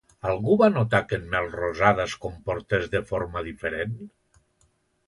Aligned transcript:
Algú 0.27 0.55
va 0.61 0.69
notar 0.77 1.01
que 1.11 1.19
en 1.21 1.27
Melrosada 1.35 2.09
es 2.09 2.17
comportés 2.25 2.91
de 2.97 3.05
forma 3.13 3.47
diferent? 3.51 3.95